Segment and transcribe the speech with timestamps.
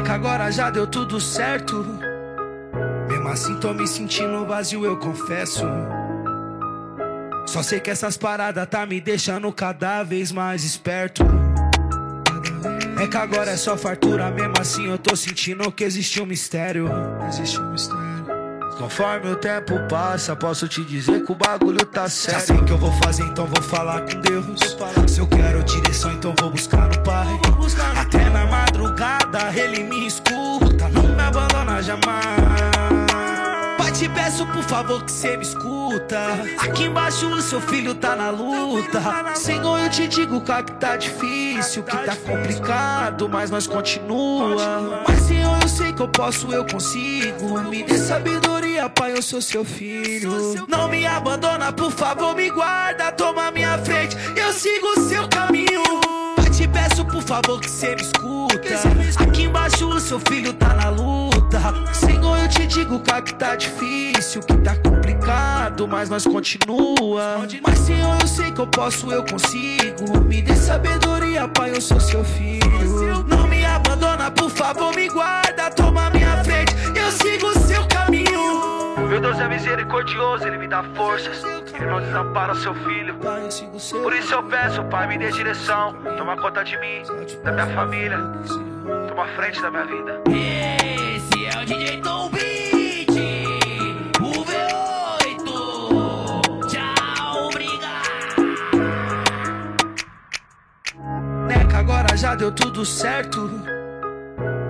[0.00, 1.84] que agora já deu tudo certo.
[3.08, 5.64] Mesmo assim tô me sentindo vazio, eu confesso.
[7.46, 11.22] Só sei que essas paradas tá me deixando cada vez mais esperto.
[13.00, 16.88] É que agora é só fartura, mesmo assim eu tô sentindo que existe um mistério.
[17.28, 18.37] Existe um mistério.
[18.78, 22.38] Conforme o tempo passa, posso te dizer que o bagulho tá certo.
[22.38, 24.76] Já sei o que eu vou fazer, então vou falar com Deus.
[25.08, 27.26] Se eu quero direção, então vou buscar no Pai.
[27.96, 32.38] Até na madrugada ele me escuta, não me abandona jamais.
[33.76, 36.18] Pai, te peço por favor que cê me escuta.
[36.60, 39.02] Aqui embaixo o seu filho tá na luta.
[39.34, 45.02] Senhor, eu te digo cá que tá difícil, que tá complicado, mas nós continua.
[45.98, 47.60] Que eu posso, eu consigo.
[47.62, 50.54] Me dê sabedoria, Pai, eu sou seu filho.
[50.68, 54.16] Não me abandona, por favor, me guarda, toma minha frente.
[54.36, 55.82] Eu sigo o seu caminho.
[56.36, 58.58] Pai, te peço por favor que cê me escuta.
[59.18, 61.58] Aqui embaixo o seu filho tá na luta.
[61.92, 67.44] Senhor, eu te digo cá que tá difícil, que tá complicado, mas nós continua.
[67.60, 70.20] Mas Senhor, eu sei que eu posso, eu consigo.
[70.28, 73.24] Me dê sabedoria, Pai, eu sou seu filho.
[73.26, 75.47] Não me abandona, por favor, me guarda,
[79.18, 81.42] Meu Deus é misericordioso, Ele me dá forças.
[81.74, 83.16] Ele não desampara o seu filho.
[84.00, 85.92] Por isso eu peço, Pai, me dê direção.
[86.16, 87.02] Toma conta de mim,
[87.42, 88.16] da minha família.
[89.08, 90.22] Toma frente da minha vida.
[90.30, 93.08] Esse é o DJ Tom Beat,
[94.20, 95.48] o V8.
[96.68, 98.36] Tchau, obrigado.
[101.68, 103.50] que agora já deu tudo certo.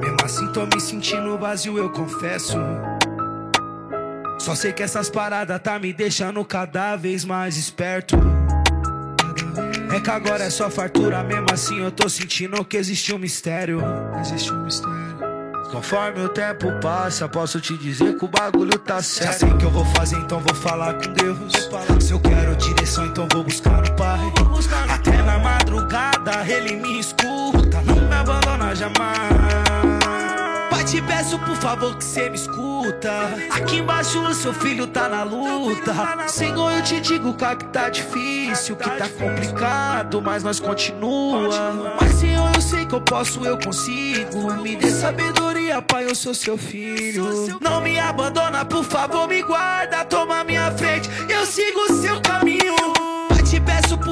[0.00, 2.56] Mesmo assim tô me sentindo vazio, eu confesso.
[4.38, 8.16] Só sei que essas paradas tá me deixando cada vez mais esperto.
[9.94, 13.80] É que agora é só fartura, mesmo assim eu tô sentindo que existe um mistério.
[14.20, 15.06] Existe um mistério.
[15.70, 19.32] Conforme o tempo passa, posso te dizer que o bagulho tá certo.
[19.32, 21.52] Já sei que eu vou fazer, então vou falar com Deus.
[22.00, 24.20] Se eu quero direção, então vou buscar no Pai.
[24.88, 29.35] Até na madrugada ele me escuta, não me abandona jamais.
[30.86, 33.10] Te peço por favor que cê me escuta.
[33.50, 35.92] Aqui embaixo o seu filho tá na luta.
[36.28, 41.96] Senhor, eu te digo cá que tá difícil, que tá complicado, mas nós continua.
[42.00, 44.52] Mas Senhor, eu sei que eu posso, eu consigo.
[44.62, 47.58] Me dê sabedoria, Pai, eu sou seu filho.
[47.60, 51.10] Não me abandona, por favor, me guarda, toma minha frente.
[51.28, 52.95] Eu sigo o seu caminho.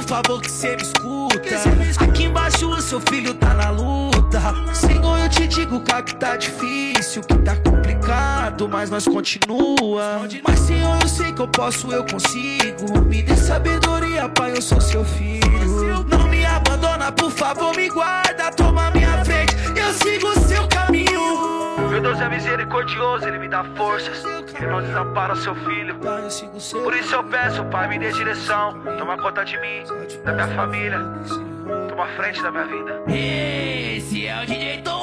[0.04, 2.04] Favor que cê me escuta.
[2.04, 4.40] Aqui embaixo o seu filho tá na luta.
[4.72, 10.20] Senhor, eu te digo cá que tá difícil, que tá complicado, mas nós continua.
[10.46, 13.00] Mas Senhor, eu sei que eu posso, eu consigo.
[13.06, 16.04] Me dê sabedoria, Pai, eu sou seu filho.
[16.08, 18.23] Não me abandona, por favor, me guarda,
[22.14, 24.24] Deus é misericordioso, Ele me dá forças.
[24.24, 25.96] Ele não desampara o seu filho.
[25.96, 28.80] Por isso eu peço, Pai, me dê direção.
[28.98, 29.82] Toma conta de mim,
[30.24, 31.00] da minha família.
[31.88, 33.02] Toma frente da minha vida.
[33.08, 34.93] Esse é o Beat.